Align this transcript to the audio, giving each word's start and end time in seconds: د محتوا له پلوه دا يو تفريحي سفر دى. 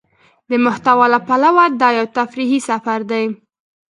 د 0.49 0.51
محتوا 0.63 1.05
له 1.13 1.19
پلوه 1.27 1.65
دا 1.81 1.89
يو 1.97 2.05
تفريحي 2.17 2.59
سفر 2.69 2.99
دى. 3.11 3.23